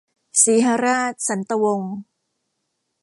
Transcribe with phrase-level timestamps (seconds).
[0.41, 1.95] สีหราช สันตะวงศ์